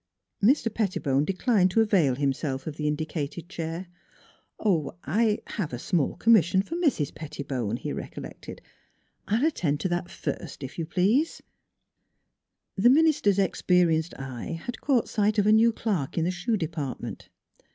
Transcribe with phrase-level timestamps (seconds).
[0.43, 0.73] Mr.
[0.73, 3.85] Pettibone declined to avail himself of the indicated chair."
[4.65, 7.13] er I have a small commis sion for Mrs.
[7.13, 8.63] Pettibone," he recollected."
[9.27, 11.43] I will attend to that first, if you please."
[12.75, 17.29] The minister's experienced eye had caught sight of a new clerk in the shoe department.